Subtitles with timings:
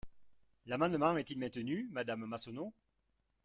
[0.65, 2.73] L’amendement est-il maintenu, madame Massonneau?